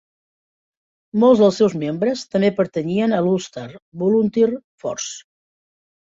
[1.23, 3.65] Molts dels seus membres també pertanyien a l'Ulster
[4.05, 4.49] Volunteer
[4.85, 5.13] Force.